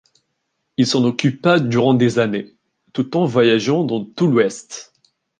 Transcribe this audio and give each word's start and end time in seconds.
Il 0.77 0.87
s'en 0.87 1.03
occupa 1.03 1.59
durant 1.59 1.93
des 1.93 2.17
années, 2.17 2.55
tout 2.91 3.15
en 3.17 3.25
voyageant 3.25 3.83
dans 3.83 4.03
tout 4.03 4.25
l'Ouest. 4.27 4.93